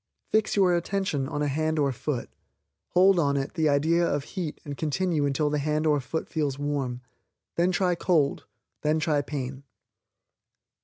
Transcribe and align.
Fix 0.31 0.55
your 0.55 0.75
attention 0.75 1.29
on 1.29 1.43
a 1.43 1.47
hand 1.47 1.77
or 1.77 1.91
foot, 1.91 2.31
hold 2.87 3.19
on 3.19 3.37
it 3.37 3.53
the 3.53 3.69
idea 3.69 4.03
of 4.03 4.23
heat 4.23 4.59
and 4.65 4.75
continue 4.75 5.27
until 5.27 5.51
the 5.51 5.59
hand 5.59 5.85
or 5.85 5.99
foot 5.99 6.27
feels 6.27 6.57
warm. 6.57 7.01
Then 7.55 7.71
try 7.71 7.93
cold; 7.93 8.47
then 8.81 8.99
try 8.99 9.21
pain. 9.21 9.61